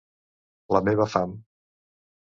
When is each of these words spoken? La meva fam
La 0.77 0.81
meva 0.89 1.09
fam 1.15 1.39